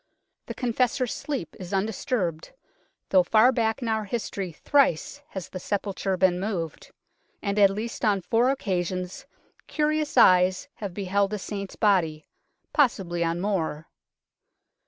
[0.47, 2.53] The Confessor's sleep is un disturbed,
[3.09, 6.89] though far back in our history thrice has the sepulture been moved,
[7.39, 9.27] and at least on four occasions
[9.67, 12.25] curious eyes have beheld the Saint's body
[12.73, 13.89] possibly on more.